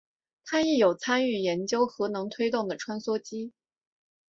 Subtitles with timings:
[0.45, 3.53] 他亦有参与研究核能推动的穿梭机。